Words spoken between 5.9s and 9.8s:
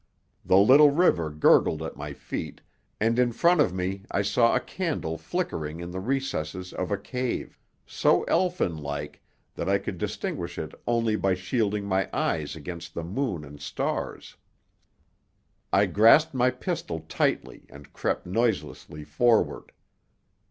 the recesses of a cave, so elfinlike that I